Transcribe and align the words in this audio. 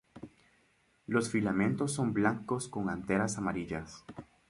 Los 1.05 1.29
filamentos 1.29 1.91
son 1.91 2.11
blancos 2.11 2.67
con 2.67 2.89
anteras 2.89 3.37
amarillas. 3.37 4.03